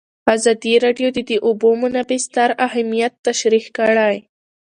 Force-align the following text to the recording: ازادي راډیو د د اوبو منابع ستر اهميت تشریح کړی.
ازادي 0.35 0.73
راډیو 0.85 1.07
د 1.13 1.19
د 1.29 1.31
اوبو 1.45 1.69
منابع 1.81 2.19
ستر 2.25 2.49
اهميت 2.67 3.13
تشریح 3.27 3.65
کړی. 3.77 4.15